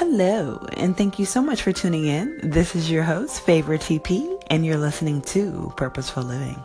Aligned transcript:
Hello, 0.00 0.58
and 0.78 0.96
thank 0.96 1.18
you 1.18 1.26
so 1.26 1.42
much 1.42 1.60
for 1.60 1.72
tuning 1.72 2.06
in. 2.06 2.40
This 2.42 2.74
is 2.74 2.90
your 2.90 3.02
host, 3.02 3.42
Favor 3.42 3.76
TP, 3.76 4.42
and 4.46 4.64
you're 4.64 4.78
listening 4.78 5.20
to 5.20 5.74
Purposeful 5.76 6.22
Living. 6.22 6.58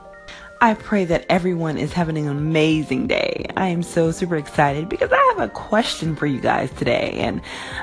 I 0.61 0.75
pray 0.75 1.03
that 1.03 1.25
everyone 1.27 1.77
is 1.77 1.91
having 1.91 2.17
an 2.17 2.29
amazing 2.29 3.07
day. 3.07 3.47
I 3.57 3.67
am 3.67 3.83
so 3.83 4.11
super 4.11 4.37
excited 4.37 4.87
because 4.87 5.11
I 5.11 5.33
have 5.35 5.49
a 5.49 5.51
question 5.51 6.15
for 6.15 6.27
you 6.27 6.39
guys 6.39 6.71
today. 6.71 7.17
And 7.17 7.41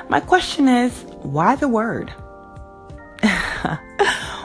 my 0.09 0.21
question 0.21 0.67
is 0.67 1.03
why 1.21 1.55
the 1.55 1.67
word? 1.67 2.09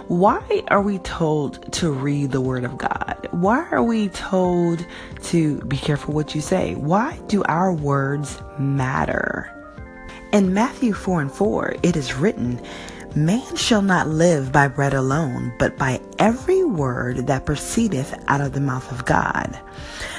why 0.09 0.63
are 0.69 0.83
we 0.83 0.99
told 0.99 1.73
to 1.73 1.91
read 1.91 2.33
the 2.33 2.43
word 2.43 2.65
of 2.65 2.77
God? 2.77 3.29
Why 3.31 3.67
are 3.71 3.83
we 3.83 4.11
told 4.11 4.87
to 5.23 5.59
be 5.63 5.79
careful 5.79 6.13
what 6.13 6.35
you 6.35 6.43
say? 6.43 6.75
Why 6.75 7.19
do 7.29 7.43
our 7.45 7.73
words 7.73 8.43
matter? 8.59 9.55
In 10.31 10.53
Matthew 10.53 10.93
4 10.93 11.23
and 11.23 11.33
4, 11.33 11.77
it 11.83 11.97
is 11.97 12.15
written, 12.15 12.61
Man 13.17 13.57
shall 13.57 13.81
not 13.81 14.09
live 14.09 14.53
by 14.53 14.69
bread 14.69 14.93
alone, 14.93 15.55
but 15.59 15.79
by 15.79 16.01
every 16.19 16.65
word 16.65 17.27
that 17.29 17.47
proceedeth 17.47 18.15
out 18.29 18.43
of 18.43 18.53
the 18.53 18.61
mouth 18.61 18.93
of 18.93 19.07
God. 19.07 19.59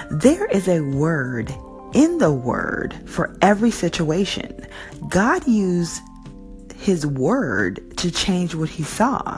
There 0.09 0.47
is 0.47 0.67
a 0.67 0.81
word 0.81 1.53
in 1.93 2.17
the 2.17 2.31
word 2.31 2.99
for 3.05 3.37
every 3.43 3.69
situation. 3.69 4.65
God 5.07 5.47
used 5.47 6.01
his 6.75 7.05
word 7.05 7.95
to 7.97 8.09
change 8.09 8.55
what 8.55 8.69
he 8.69 8.81
saw. 8.81 9.37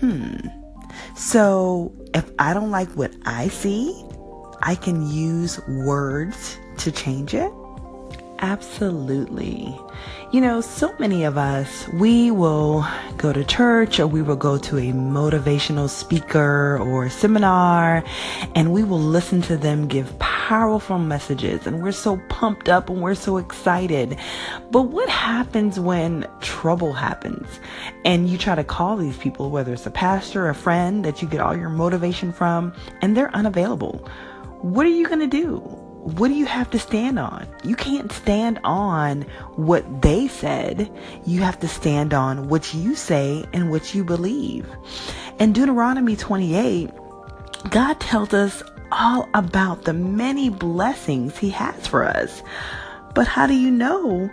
Hmm. 0.00 0.34
So 1.14 1.94
if 2.14 2.28
I 2.40 2.52
don't 2.52 2.72
like 2.72 2.90
what 2.90 3.12
I 3.26 3.46
see, 3.46 4.04
I 4.60 4.74
can 4.74 5.06
use 5.08 5.60
words 5.68 6.58
to 6.78 6.90
change 6.90 7.32
it. 7.32 7.52
Absolutely. 8.40 9.78
You 10.32 10.40
know, 10.40 10.60
so 10.60 10.92
many 10.98 11.22
of 11.22 11.38
us, 11.38 11.88
we 11.94 12.30
will 12.32 12.84
go 13.16 13.32
to 13.32 13.44
church 13.44 14.00
or 14.00 14.06
we 14.08 14.22
will 14.22 14.36
go 14.36 14.58
to 14.58 14.78
a 14.78 14.92
motivational 14.92 15.88
speaker 15.88 16.78
or 16.78 17.08
seminar 17.08 18.02
and 18.56 18.72
we 18.72 18.82
will 18.82 19.00
listen 19.00 19.40
to 19.42 19.56
them 19.56 19.86
give 19.86 20.18
powerful 20.18 20.98
messages 20.98 21.66
and 21.66 21.82
we're 21.82 21.92
so 21.92 22.20
pumped 22.28 22.68
up 22.68 22.90
and 22.90 23.00
we're 23.00 23.14
so 23.14 23.36
excited. 23.36 24.18
But 24.70 24.82
what 24.82 25.08
happens 25.08 25.78
when 25.78 26.28
trouble 26.40 26.92
happens 26.92 27.60
and 28.04 28.28
you 28.28 28.36
try 28.36 28.56
to 28.56 28.64
call 28.64 28.96
these 28.96 29.16
people, 29.16 29.50
whether 29.50 29.72
it's 29.72 29.86
a 29.86 29.90
pastor, 29.90 30.48
a 30.48 30.54
friend 30.54 31.04
that 31.04 31.22
you 31.22 31.28
get 31.28 31.40
all 31.40 31.56
your 31.56 31.70
motivation 31.70 32.32
from, 32.32 32.74
and 33.00 33.16
they're 33.16 33.34
unavailable? 33.34 34.08
What 34.60 34.84
are 34.86 34.90
you 34.90 35.06
going 35.06 35.20
to 35.20 35.26
do? 35.28 35.62
What 36.04 36.28
do 36.28 36.34
you 36.34 36.44
have 36.44 36.70
to 36.70 36.78
stand 36.78 37.18
on? 37.18 37.46
You 37.62 37.74
can't 37.74 38.12
stand 38.12 38.60
on 38.62 39.22
what 39.56 40.02
they 40.02 40.28
said. 40.28 40.92
You 41.24 41.40
have 41.40 41.58
to 41.60 41.68
stand 41.68 42.12
on 42.12 42.48
what 42.48 42.74
you 42.74 42.94
say 42.94 43.46
and 43.54 43.70
what 43.70 43.94
you 43.94 44.04
believe. 44.04 44.68
In 45.38 45.54
Deuteronomy 45.54 46.14
28, 46.14 46.90
God 47.70 47.98
tells 48.00 48.34
us 48.34 48.62
all 48.92 49.30
about 49.32 49.84
the 49.84 49.94
many 49.94 50.50
blessings 50.50 51.38
He 51.38 51.48
has 51.50 51.86
for 51.86 52.04
us. 52.04 52.42
But 53.14 53.26
how 53.26 53.46
do 53.46 53.54
you 53.54 53.70
know 53.70 54.30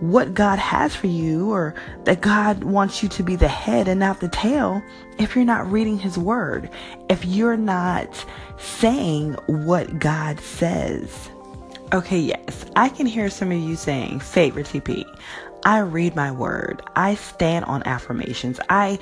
what 0.00 0.34
God 0.34 0.58
has 0.58 0.94
for 0.94 1.06
you 1.06 1.52
or 1.52 1.74
that 2.04 2.20
God 2.20 2.64
wants 2.64 3.02
you 3.02 3.08
to 3.10 3.22
be 3.22 3.36
the 3.36 3.48
head 3.48 3.88
and 3.88 4.00
not 4.00 4.20
the 4.20 4.28
tail 4.28 4.82
if 5.18 5.34
you're 5.34 5.44
not 5.44 5.70
reading 5.70 5.98
His 5.98 6.18
Word, 6.18 6.68
if 7.08 7.24
you're 7.24 7.56
not 7.56 8.24
saying 8.58 9.34
what 9.46 9.98
God 9.98 10.40
says. 10.40 11.30
Okay, 11.92 12.18
yes, 12.18 12.66
I 12.74 12.88
can 12.88 13.06
hear 13.06 13.30
some 13.30 13.52
of 13.52 13.58
you 13.58 13.76
saying, 13.76 14.20
favorite 14.20 14.66
TP, 14.66 15.04
I 15.64 15.78
read 15.78 16.16
my 16.16 16.30
word. 16.30 16.82
I 16.96 17.14
stand 17.14 17.64
on 17.66 17.82
affirmations. 17.86 18.58
I, 18.68 18.98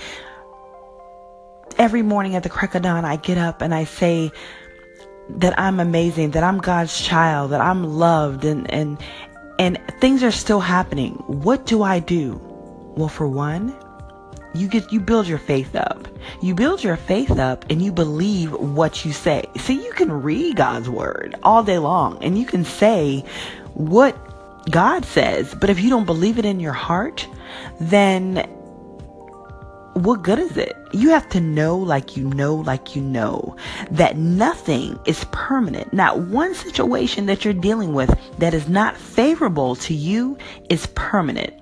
every 1.79 2.03
morning 2.03 2.37
at 2.37 2.43
the 2.43 2.49
crack 2.49 2.75
of 2.75 2.83
dawn, 2.83 3.05
I 3.05 3.17
get 3.17 3.39
up 3.39 3.63
and 3.63 3.75
I 3.75 3.85
say 3.85 4.31
that 5.31 5.59
I'm 5.59 5.81
amazing, 5.81 6.33
that 6.33 6.45
I'm 6.45 6.59
God's 6.59 7.01
child, 7.01 7.53
that 7.53 7.61
I'm 7.61 7.85
loved 7.85 8.45
and, 8.45 8.71
and, 8.71 8.99
and 9.59 9.79
things 10.01 10.23
are 10.23 10.31
still 10.31 10.61
happening. 10.61 11.15
What 11.27 11.67
do 11.67 11.83
I 11.83 11.99
do? 11.99 12.41
Well, 12.97 13.09
for 13.09 13.27
one, 13.27 13.75
you 14.55 14.69
get 14.69 14.93
you 14.93 15.01
build 15.01 15.27
your 15.27 15.39
faith 15.39 15.75
up. 15.75 16.09
You 16.43 16.55
build 16.55 16.85
your 16.85 16.97
faith 16.97 17.39
up 17.39 17.65
and 17.71 17.81
you 17.81 17.93
believe 17.93 18.53
what 18.53 19.05
you 19.05 19.13
say. 19.13 19.45
See, 19.57 19.83
you 19.83 19.93
can 19.93 20.13
read 20.13 20.57
God's 20.57 20.91
word 20.91 21.37
all 21.43 21.63
day 21.63 21.79
long 21.79 22.23
and 22.23 22.39
you 22.39 22.45
can 22.45 22.65
say 22.65 23.25
what 23.75 24.17
God 24.71 25.05
says, 25.05 25.55
but 25.55 25.71
if 25.71 25.81
you 25.81 25.91
don't 25.91 26.05
believe 26.05 26.39
it 26.39 26.45
in 26.45 26.61
your 26.61 26.73
heart, 26.73 27.27
then 27.81 28.47
what 29.95 30.23
good 30.23 30.39
is 30.39 30.57
it? 30.57 30.77
You 30.93 31.11
have 31.11 31.29
to 31.31 31.41
know, 31.41 31.77
like 31.77 32.17
you 32.17 32.29
know, 32.29 32.55
like 32.55 32.97
you 32.97 33.03
know, 33.03 33.57
that 33.91 34.17
nothing 34.17 34.99
is 35.07 35.25
permanent. 35.33 35.93
Not 35.93 36.21
one 36.21 36.55
situation 36.55 37.27
that 37.27 37.45
you're 37.45 37.55
dealing 37.55 37.93
with 37.93 38.15
that 38.39 38.55
is 38.55 38.69
not 38.69 38.97
favorable 38.97 39.77
to 39.77 39.95
you 39.95 40.39
is 40.71 40.87
permanent 40.95 41.55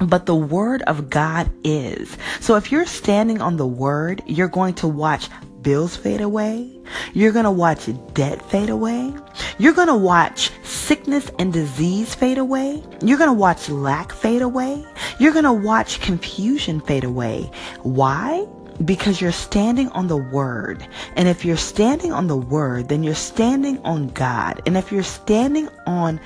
but 0.00 0.26
the 0.26 0.34
word 0.34 0.82
of 0.82 1.10
God 1.10 1.50
is. 1.64 2.16
So 2.40 2.54
if 2.54 2.70
you're 2.70 2.86
standing 2.86 3.42
on 3.42 3.56
the 3.56 3.66
word, 3.66 4.22
you're 4.26 4.46
going 4.46 4.74
to 4.74 4.86
watch 4.86 5.28
bills 5.62 5.96
fade 5.96 6.20
away. 6.20 6.78
You're 7.14 7.32
going 7.32 7.44
to 7.44 7.50
watch 7.50 7.88
debt 8.14 8.40
fade 8.50 8.70
away. 8.70 9.12
You're 9.58 9.72
going 9.72 9.88
to 9.88 9.96
watch 9.96 10.52
sickness 10.88 11.30
and 11.38 11.52
disease 11.52 12.14
fade 12.14 12.38
away. 12.38 12.82
You're 13.02 13.18
going 13.18 13.28
to 13.28 13.34
watch 13.34 13.68
lack 13.68 14.10
fade 14.10 14.40
away. 14.40 14.82
You're 15.20 15.34
going 15.34 15.44
to 15.44 15.52
watch 15.52 16.00
confusion 16.00 16.80
fade 16.80 17.04
away. 17.04 17.50
Why? 17.82 18.46
Because 18.82 19.20
you're 19.20 19.30
standing 19.30 19.90
on 19.90 20.08
the 20.08 20.16
word. 20.16 20.88
And 21.14 21.28
if 21.28 21.44
you're 21.44 21.58
standing 21.58 22.10
on 22.10 22.26
the 22.26 22.38
word, 22.38 22.88
then 22.88 23.02
you're 23.02 23.14
standing 23.14 23.78
on 23.84 24.08
God. 24.08 24.62
And 24.64 24.78
if 24.78 24.90
you're 24.90 25.02
standing 25.02 25.68
on 25.86 26.18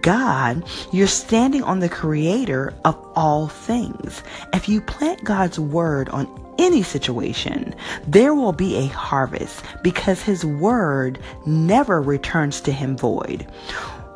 God, 0.00 0.64
you're 0.92 1.08
standing 1.08 1.62
on 1.62 1.80
the 1.80 1.90
creator 1.90 2.72
of 2.86 2.96
all 3.16 3.48
things. 3.48 4.22
If 4.54 4.66
you 4.66 4.80
plant 4.80 5.24
God's 5.24 5.58
word 5.58 6.08
on 6.08 6.26
any 6.58 6.82
situation, 6.82 7.74
there 8.06 8.32
will 8.32 8.52
be 8.54 8.76
a 8.76 8.86
harvest 8.86 9.62
because 9.82 10.22
his 10.22 10.42
word 10.42 11.18
never 11.44 12.00
returns 12.00 12.62
to 12.62 12.72
him 12.72 12.96
void. 12.96 13.46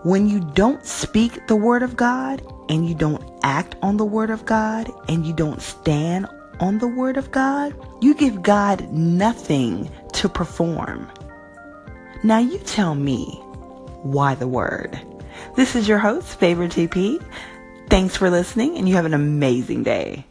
When 0.03 0.31
you 0.31 0.41
don't 0.41 0.84
speak 0.87 1.47
the 1.47 1.56
word 1.56 1.83
of 1.83 1.94
God 1.94 2.41
and 2.71 2.88
you 2.88 2.94
don't 2.94 3.22
act 3.43 3.77
on 3.83 3.99
the 3.99 4.05
word 4.06 4.31
of 4.31 4.47
God 4.47 4.91
and 5.09 5.27
you 5.27 5.34
don't 5.34 5.61
stand 5.61 6.27
on 6.59 6.78
the 6.78 6.88
word 6.88 7.19
of 7.19 7.31
God, 7.31 7.75
you 8.00 8.15
give 8.15 8.43
God 8.43 8.91
nothing 8.91 9.91
to 10.15 10.27
perform. 10.27 11.06
Now 12.22 12.39
you 12.39 12.59
tell 12.60 12.94
me 12.94 13.27
why 14.03 14.34
the 14.34 14.49
word? 14.49 14.99
This 15.56 15.77
is 15.77 15.87
your 15.87 15.99
host, 15.99 16.39
Favorite 16.39 16.72
TP. 16.72 17.22
Thanks 17.91 18.16
for 18.16 18.31
listening, 18.31 18.78
and 18.78 18.89
you 18.89 18.94
have 18.94 19.05
an 19.05 19.15
amazing 19.15 19.83
day. 19.83 20.25